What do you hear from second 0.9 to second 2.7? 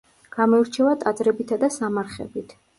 ტაძრებითა და სამარხებით.